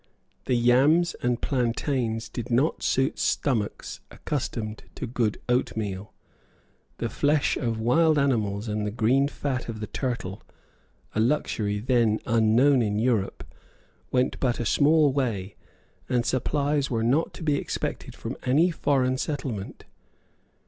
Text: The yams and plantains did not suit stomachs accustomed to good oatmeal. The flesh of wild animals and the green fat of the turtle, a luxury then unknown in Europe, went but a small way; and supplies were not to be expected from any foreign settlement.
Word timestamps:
The 0.45 0.55
yams 0.55 1.13
and 1.21 1.39
plantains 1.43 2.27
did 2.27 2.49
not 2.49 2.81
suit 2.81 3.19
stomachs 3.19 3.99
accustomed 4.09 4.83
to 4.95 5.05
good 5.05 5.39
oatmeal. 5.47 6.11
The 6.97 7.07
flesh 7.07 7.55
of 7.55 7.79
wild 7.79 8.17
animals 8.17 8.67
and 8.67 8.83
the 8.83 8.89
green 8.89 9.27
fat 9.27 9.69
of 9.69 9.79
the 9.79 9.85
turtle, 9.85 10.41
a 11.13 11.19
luxury 11.19 11.77
then 11.77 12.19
unknown 12.25 12.81
in 12.81 12.97
Europe, 12.97 13.43
went 14.09 14.39
but 14.39 14.59
a 14.59 14.65
small 14.65 15.13
way; 15.13 15.55
and 16.09 16.25
supplies 16.25 16.89
were 16.89 17.03
not 17.03 17.31
to 17.35 17.43
be 17.43 17.57
expected 17.57 18.15
from 18.15 18.37
any 18.41 18.71
foreign 18.71 19.19
settlement. 19.19 19.85